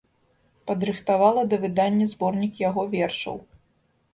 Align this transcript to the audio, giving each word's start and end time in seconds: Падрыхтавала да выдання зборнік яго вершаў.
Падрыхтавала 0.69 1.43
да 1.51 1.59
выдання 1.65 2.05
зборнік 2.15 2.53
яго 2.69 2.87
вершаў. 2.95 3.37